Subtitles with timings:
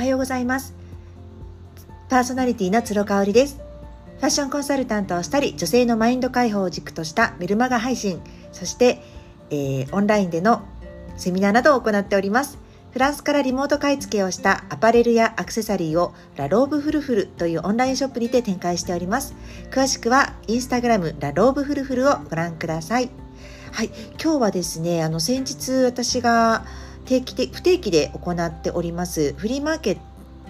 [0.00, 0.74] はようございます。
[2.08, 3.60] パーソナリティの鶴香織です。
[4.16, 9.02] ファッションコンサルタントをしたり女性のマインド解放を軸としたメルマガ配信そして、
[9.50, 10.62] えー、オンラインでの
[11.18, 12.58] セミナーなどを行っております。
[12.92, 19.34] フランスからリモート買い付けをしたアパレルやアクセサリーをラローブフルフルというオンラインショップにて展開しております。
[19.70, 23.10] 詳しくはインスタグラムラローブフルフルをご覧ください。
[23.72, 26.64] はい、今日はですね、あの先日私が
[27.10, 29.98] 定期的不定期で行っておりますフリーマーケッ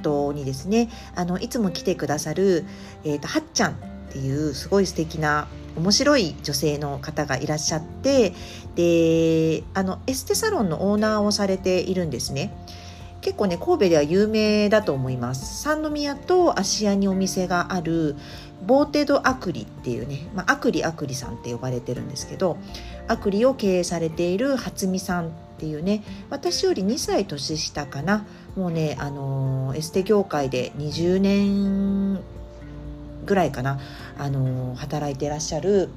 [0.03, 2.65] トにですね、あのいつも来てくださる
[3.03, 3.75] え、ー、とはっちゃんっ
[4.13, 8.35] ていうすごい素敵な面白い女性の方がいらっしゃって
[8.75, 12.53] であのエステサロンのオーナーをされているんですね。
[13.23, 18.17] 結構ね神戸では有名だと思います三宮と芦屋にお店がある
[18.67, 22.57] ボーテドアクリっていうね、まあ、アクリアクリさんって呼ばれてるんですけど
[23.09, 28.25] アクリを経営されている初見さんっていうね私より2歳年下かな。
[28.57, 32.19] もうねあのエステ業界で20年
[33.27, 33.79] ぐらいかな。
[34.17, 35.91] あの働いてらっしゃる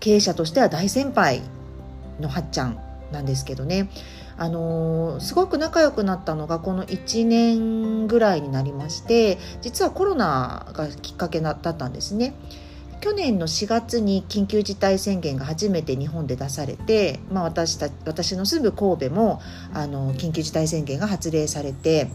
[0.00, 1.40] 経営者としては大先輩
[2.20, 2.80] のはっちゃん
[3.12, 3.88] なんですけどね。
[4.36, 12.34] あのー、すごく仲良くなったのがこの1年ぐらいになりまして実はコロナがきっかけだったんですね。
[13.00, 19.40] 去年の4月に緊急事態宣言が初めて日本で出されて、まあ、私た私の住む神戸も
[19.72, 22.10] あの緊急事態宣言が発令されて、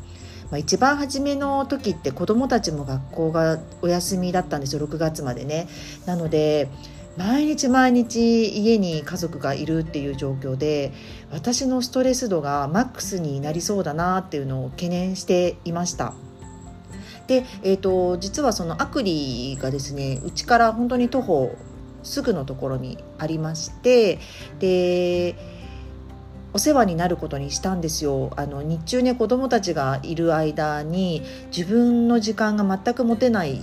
[0.50, 5.68] まあ、一番初めの時って子どもたちも学校がお休みだったんですよ6月までね。
[6.06, 6.70] なので
[7.18, 10.94] 毎日毎日家に家族がいるっていう状況で
[11.30, 16.14] 私のストレス度がマックスになりそうだなっていうのを懸念していました。
[17.32, 21.56] で、えーと、実はそのアクリがですねうちから本当に徒歩
[22.04, 24.20] すぐのところにありまして
[24.60, 25.36] で
[26.52, 28.34] お世話になることにしたんですよ。
[28.36, 31.22] あの日中ね子供たちがいる間に
[31.56, 33.60] 自分の時間が全く持てないっ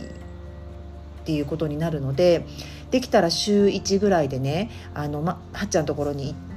[1.26, 2.46] ていうことになるので
[2.90, 6.47] できたら週1ぐらいでねあの、ま、はっちゃんのところに行って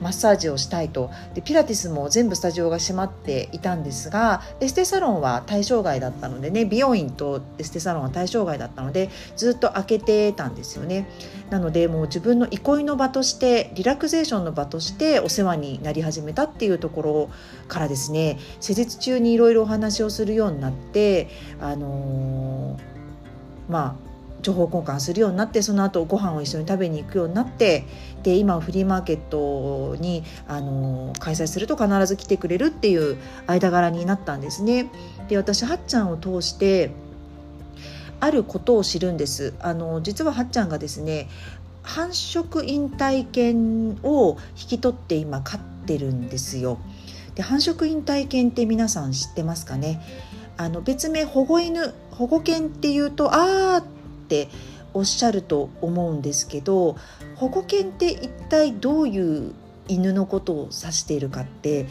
[0.00, 1.10] マッサージをしたいと。
[1.34, 11.08] でピラティスも全部スタジオが閉まっていたんですがエステサロンは対象外だったのでね美容院とエステサロンは対象外だったのでずっと開けてたんですよね。
[11.50, 17.30] なのでもう自分の憩いの場としてリラクゼーションの場としてお世話になり始めたっていうところ
[17.68, 21.28] からですね施術中にいろいろお話をするようになって
[21.60, 24.15] あのー、まあ
[24.46, 27.84] 情報交換するようになってその後ご飯を一緒に食べに行くようになって
[28.22, 33.16] で今フリーマーケットにあの開催すると必ず来てくれるっていう
[33.48, 34.88] 間柄になったんですね。
[35.28, 36.92] で私はっちゃんを通して
[38.20, 41.28] あることを知るんですあの実ははっちゃんがですね
[41.82, 46.78] 繁殖引退犬を引き取って今飼ってるんですよ。
[47.34, 50.00] で繁殖引退犬って皆さん知ってますかね？
[50.56, 53.95] あの別名保護犬保護犬っていうとあー
[54.26, 54.48] って
[54.92, 56.96] おっしゃると思うんですけど
[57.36, 59.52] 保護犬って一体どういう
[59.88, 61.86] 犬のことを指しているかって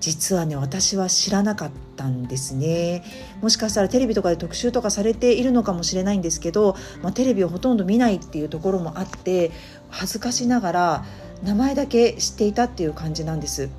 [0.00, 3.04] 実はね私は知らなかったんですね
[3.40, 9.50] もしかしたらテレビとかで特集とかされているのかもしれないんですけど、まあ、テレビをほとんど見ないっていうところもあって
[9.90, 11.04] 恥ずかしながら
[11.42, 13.70] 名前だけ知っていたっていう感じなんです。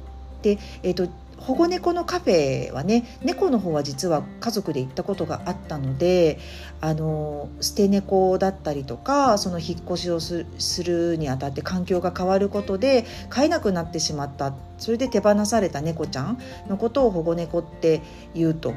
[0.42, 1.08] で、えーと
[1.42, 6.40] 保護猫のカフェはね猫の方は実は家族で行ったことがあったので
[6.82, 10.46] あの捨て猫だったりとかその引っ越しをす
[10.84, 18.02] るにあたって環境が変わることで飼えなくなってしまったそれで手放された猫ちゃんのことを保護猫って
[18.34, 18.74] 言うと。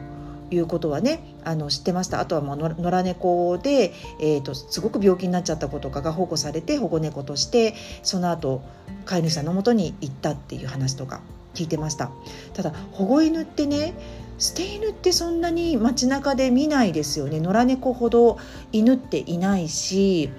[0.51, 8.63] いうことはねあの知ってましたあとはもう野良猫で、えーと、すごく病気になっちゃった子とかが保護されて保護猫としてその後
[9.05, 11.23] 飼い主さんのもとに行ったっていう話とか
[11.54, 12.10] 聞いてました。
[12.53, 13.94] ただ保護犬ってね
[14.38, 17.41] 捨て犬ってそんなに街中で見ないですよね。
[17.41, 18.38] 野良猫ほど
[18.72, 20.31] 犬っていないし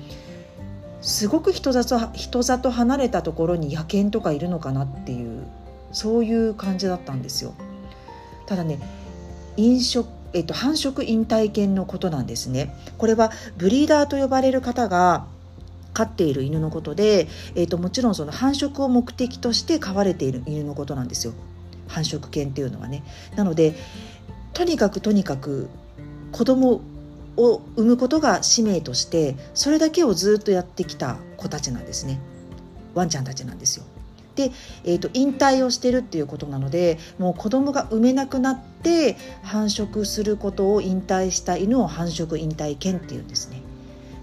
[1.02, 5.46] すごく人里人里離れたところに野犬とかいるのかなっていう
[5.92, 7.54] そういう感じだったんですよ。
[8.48, 8.80] ただね
[9.58, 12.76] 飲食えっと、繁殖引退犬のことなんですね。
[12.98, 15.28] これはブリーダーと呼ばれる方が
[15.96, 21.34] 飼っている犬のことで、えーと、もちろんその繁殖を目的として飼われている犬のことなんですよ
[21.88, 23.04] 繁殖犬っていうのはね。
[23.36, 23.76] なので
[24.54, 25.70] とにかくとにかく
[26.32, 26.82] 子供
[27.38, 32.20] を産むことが使命としてそれだけをずっとやってきた子たちなんですね
[32.94, 33.86] ワンちゃんたちなんですよ。
[34.36, 34.52] で、
[34.84, 43.62] えーと、引退をしてるっていうことなのでもう子供が産めなくなって繁殖することを引退した犬を繁殖引退犬っていうんですね。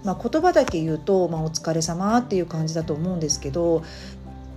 [0.03, 3.83] まあ、言葉だけ言うと、まあ、お疲れ様っていう感じだと思うんですけど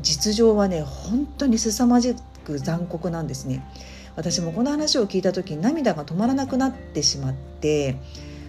[0.02, 2.14] 実情はね本当に凄まじ
[2.44, 3.64] く残酷なんですね。
[4.14, 7.96] 私もこの話を聞いた時に涙が止まらなくなってしまって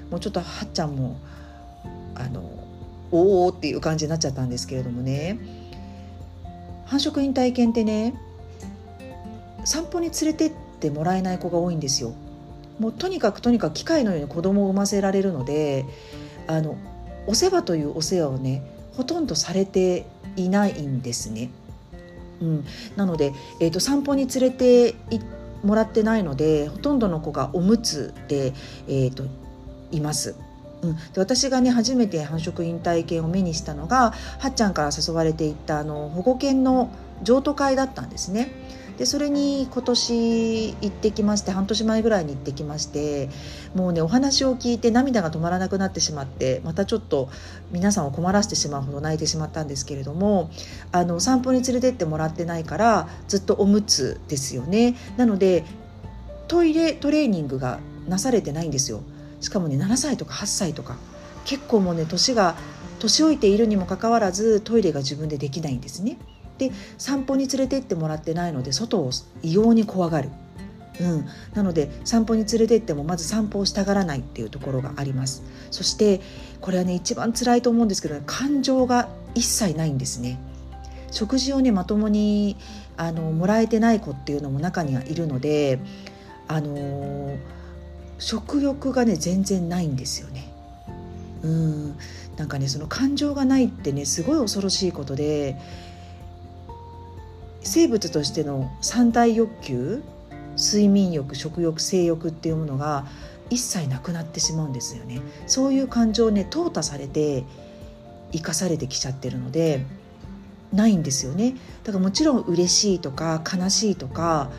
[0.10, 1.20] もうちょっとはっちゃんも
[2.16, 2.42] あの
[3.12, 5.40] おおっていう感じになっちゃったんですけれどもね
[6.86, 8.14] 繁殖引退犬ってね
[9.66, 12.14] 散歩に連れてってもらえない子が多いんですよ。
[12.80, 15.84] もうとにかくとにかく機械のように子供を産ませられるので
[16.48, 16.78] あの
[17.28, 18.64] お世話というお世話をね
[18.96, 20.06] ほとんどされて
[20.36, 21.50] いないんですね。
[22.42, 22.66] うん、
[22.96, 24.96] なので、えーと、散歩に連れて
[25.64, 28.54] もらってないのでほとんどの子がおむつで、
[28.88, 29.26] えーと
[29.92, 30.36] います。
[30.82, 36.92] うん、で私がね初めて繁殖引退犬を目にしたのがはっちゃんから誘われていったあの保護犬の
[37.24, 38.52] 譲渡会だったんですね。
[38.98, 43.30] でそれに今年行ってきまして半年前ぐらいに行ってきまして
[43.76, 47.30] もうねお話を聞いて涙が止まらなくなってしまってまたちょっと
[47.72, 50.50] 皆さんを困らせてしまうほど泣いてしまったんですけれども
[50.92, 55.64] あの散歩に連れてってもらってないからずっとおむつですよねなので
[56.48, 59.02] トイレトレーニングがなされてないんですよ。
[59.42, 60.96] しかもね7歳とか8歳とか
[61.46, 62.56] 結構もうね年が
[63.00, 66.18] 年老いているにもかかわらずトイレが自分でできないんですね。
[66.58, 69.12] で散歩に連れてってもらってないので外を
[69.44, 70.30] 異様に怖がる。
[71.00, 76.22] うん、なので散歩に連れてってもまず散歩をしたがらないっていうところがありますそして
[76.60, 80.40] これはね一番辛いと思うんですけど、感情が一切ないんですね
[81.12, 82.58] 食事をねまともに
[82.96, 85.80] あのもらえてない子っていうのも中にはいるので
[86.48, 87.38] あのー
[88.20, 90.52] 食欲がね全然ないんですよね。
[91.44, 91.98] うん
[92.36, 95.56] なんかねその感情がないってねすごい恐ろしいことで
[97.68, 100.02] 生物としての三大欲求
[100.58, 103.06] 睡眠欲食欲性欲っていうものが
[103.50, 105.22] 一切なくなってしまうんですよね。
[105.46, 107.44] そういう感情ね淘汰されて
[108.32, 109.86] 生かされてきちゃってるので
[110.74, 111.56] ないんですよね。
[111.84, 114.50] だからもちろん嬉しいとか悲しいとか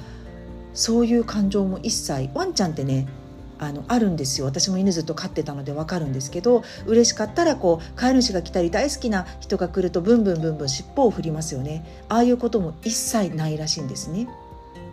[0.74, 3.08] そういう感情も一切ワンちゃんってね
[3.58, 14.28] あのあるんですよ私も犬ずっと飼ってたので分かるんですけど嬉しかったらこう飼い主が来たり大好きな人が来るとブンブンブンブン尻尾を振りますよねああいうことも一切ないらしいんですね。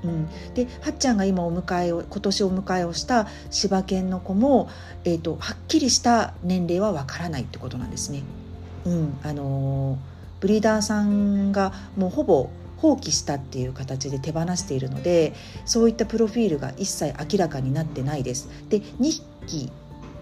[0.03, 4.69] うん、ではっちゃんが今お迎えを今年お迎えをした柴犬の子も、
[5.03, 8.21] えーと、はっきりした年齢はわからないってことなんですね。
[8.85, 9.97] うん、あの
[10.41, 15.33] ブリーダーさんがもうほぼ放棄したっていう形で手放しているので
[15.65, 18.49] そういったプロフィールが一切明らかになってないです。
[18.69, 19.71] で2匹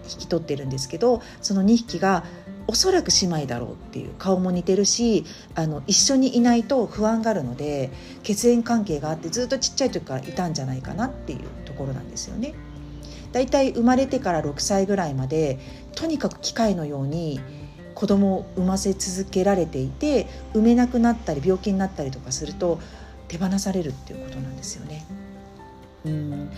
[0.06, 2.24] 引き取ってるんですけどその2匹が
[2.66, 5.24] おそらく姉妹だろうっていう顔も似てるし
[5.54, 7.90] あの一緒にいないと不安があるので
[8.22, 12.54] 血縁関係があってずっとちっちゃい時からいたんじゃないかなっていうところなんですよね。
[13.32, 15.58] だいたい生まれてから6歳ぐらいまで
[15.96, 17.40] とにかく機械のように
[17.94, 22.80] 子供を産ませ続けられていて産めなくなったり病気になったりとかすると
[23.28, 25.04] 手放されるっていうことなんですよね。
[26.04, 26.50] うん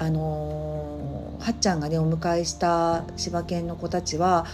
[0.00, 4.46] あのはっちゃんがねお迎えした柴犬の子たちは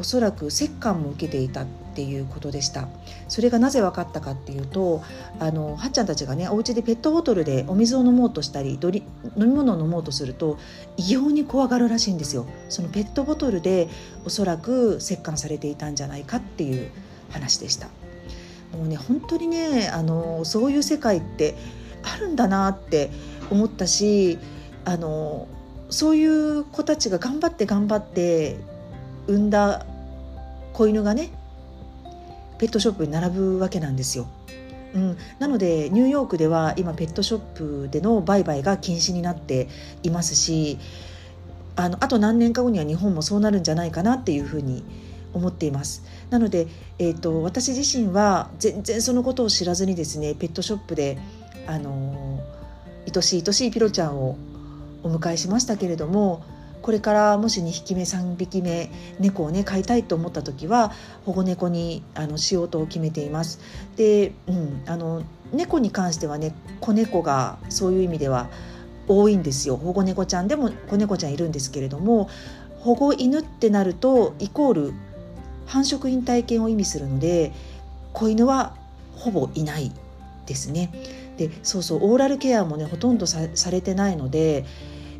[0.00, 2.88] おそらく石棺も受けていたっていうことでした。
[3.28, 5.02] それがなぜ分かったかっていうと
[5.38, 9.02] あのはっちゃんたちがねお家でペットボトルでお水を飲もうとしたり飲
[9.36, 10.58] み物を飲もうとすると
[10.96, 12.46] 異様に怖がるらしいんですよ。
[12.70, 13.88] そのペットボトルで
[14.24, 16.90] おそらく石棺されていたんじゃないかっていう
[17.30, 17.88] 話でした。
[18.72, 21.56] もうね本当にねあのそういう世界って
[22.02, 23.10] あるんだなって
[23.50, 24.38] 思ったし
[24.86, 25.46] あの
[25.90, 28.56] そういう子たちが頑張って頑張って
[29.26, 29.86] 産んだ
[30.72, 31.30] 子犬がね
[32.58, 34.26] ペットショップに並ぶわけなんですよ。
[34.94, 39.68] うん、なのでニューヨークでは今ペットショップでの売買が禁止になって
[40.02, 40.78] いますし
[41.76, 44.84] あのあと何年か後には日本もそうなるんじゃないかなっていうふうに
[45.32, 46.66] 思っていますなので、
[46.98, 51.18] えーと、私自身は全然そのことを知らずにですねペットショップで
[51.66, 52.40] あの
[53.06, 54.36] 愛しい愛しいピロちゃんを
[55.02, 56.44] お迎えしましたけれども
[56.82, 60.92] これからもし2匹目3匹目猫をね飼いたいと思った時は
[61.26, 63.60] 保護猫にあのしようと決めています。
[63.96, 65.22] で、うん、あの
[65.52, 68.48] 猫に関してはね子猫がそういう意味では
[69.08, 72.28] 多いんですよ保護猫ちゃんでも子猫ちゃんいるんですけれども
[72.78, 74.92] 保護犬ってなるとイコール
[75.66, 77.52] 繁殖引退犬を意味するので
[78.12, 78.74] 子犬は
[79.16, 79.92] ほぼいない
[80.46, 80.90] ですね。
[81.36, 84.64] でそうそうオーラルケアもねほとんどされてないので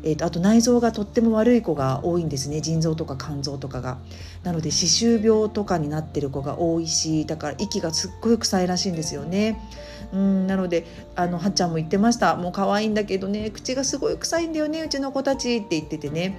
[0.03, 3.97] えーと、あと内臓がとっても悪い子が多いんですね腎臓とか肝臓とかが。
[4.43, 9.59] なので歯周病とかになってる子が多いしだから息がすっごい臭いらしいんですよね。
[10.13, 16.37] うんなのであのはっちゃんも言ってましたもう可愛いんだけどね口がすごい臭いんだよねうちの子たちって言っててね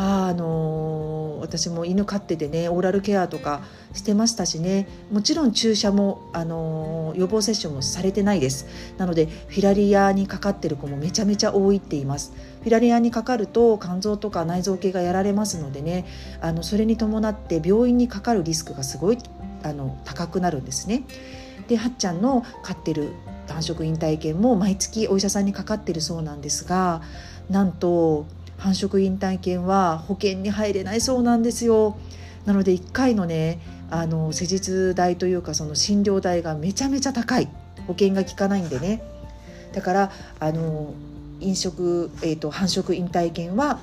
[0.00, 3.62] あの、私も犬飼っててねオーラルケアとか
[3.94, 4.86] してましたしね。
[5.10, 8.66] もちろん注射も、あの、予防接種もされてないです。
[8.96, 12.32] なのでフィラリアにかかってる子もめちゃめちゃ多いって言います。
[12.60, 16.06] フィラリアにかかると肝臓とか内臓系がやられますのでね
[16.40, 19.18] あのそれに伴って病院にかかるリスクがすごい
[19.62, 21.04] あの高くなるんですね。
[21.66, 23.12] ではっちゃんの飼ってる
[23.48, 27.02] 繁殖引退犬も毎月お医者さんにかかってるそうなんですが
[27.50, 28.26] なんと
[28.58, 31.96] 繁殖引退犬は保険に入れないそうなんですよ。
[32.44, 33.60] なので1回のね
[33.90, 37.48] あの施術代というかその診療代がめちゃめちゃ高い
[37.86, 39.02] 保険が効かないんでね
[39.72, 40.92] だからあの
[41.40, 43.80] 飲食、えーと繁殖引退犬は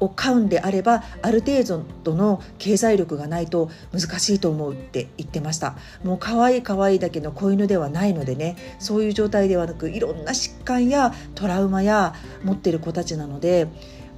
[0.00, 13.68] を飼うんであればある程度の経済力がないと難しいと思うって言ってましたもう可愛い可愛いだけの子犬ではないのでねそういう状態ではなくいろんな疾患やトラウマや持ってる子たちなので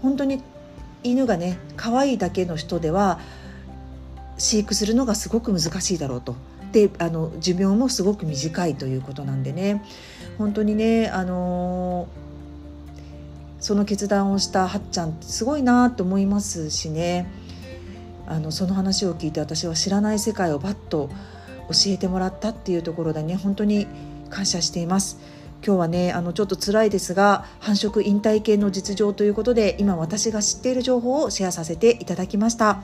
[0.01, 0.43] 本当に
[1.03, 3.21] 犬がね可愛いだけの人では
[4.39, 6.35] 飼育するのがすごく難しいだろうと。
[6.73, 9.85] であの寿命もすごく短いということなんでね
[10.39, 12.32] 本当にねあのー
[13.63, 17.31] その決断をしたはっちゃんってすごいなと思いますしね
[18.27, 21.09] あのその話を聞いて私は知らない世界をバッと
[21.69, 23.87] 教えてもらったっていうところでね本当に
[24.31, 25.19] 感謝しています。
[25.65, 32.83] 今日はねあのちょっと辛いですが繁殖引退系の実情ということで今私が知っている情報をシェアさせていただきました。